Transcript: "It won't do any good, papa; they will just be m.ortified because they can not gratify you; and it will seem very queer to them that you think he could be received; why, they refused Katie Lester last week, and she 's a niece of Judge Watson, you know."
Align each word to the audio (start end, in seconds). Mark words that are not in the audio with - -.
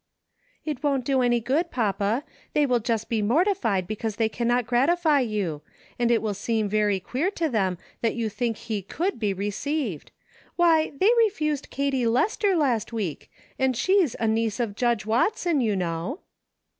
"It 0.65 0.81
won't 0.81 1.05
do 1.05 1.21
any 1.21 1.39
good, 1.39 1.69
papa; 1.69 2.23
they 2.55 2.65
will 2.65 2.79
just 2.79 3.07
be 3.07 3.19
m.ortified 3.19 3.85
because 3.85 4.15
they 4.15 4.29
can 4.29 4.47
not 4.47 4.65
gratify 4.65 5.19
you; 5.19 5.61
and 5.99 6.09
it 6.09 6.23
will 6.23 6.33
seem 6.33 6.67
very 6.67 6.99
queer 6.99 7.29
to 7.29 7.47
them 7.47 7.77
that 8.01 8.15
you 8.15 8.27
think 8.27 8.57
he 8.57 8.81
could 8.81 9.19
be 9.19 9.31
received; 9.31 10.09
why, 10.55 10.91
they 10.99 11.11
refused 11.19 11.69
Katie 11.69 12.07
Lester 12.07 12.55
last 12.55 12.91
week, 12.91 13.29
and 13.59 13.77
she 13.77 14.03
's 14.03 14.15
a 14.19 14.27
niece 14.27 14.59
of 14.59 14.75
Judge 14.75 15.05
Watson, 15.05 15.61
you 15.61 15.75
know." 15.75 16.21